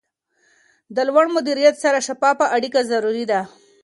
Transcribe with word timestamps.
د 0.95 0.97
لوړ 1.07 1.25
مدیریت 1.35 1.75
سره 1.83 2.05
شفافه 2.07 2.45
اړیکه 2.55 2.79
ضروري 2.91 3.25
ده. 3.31 3.41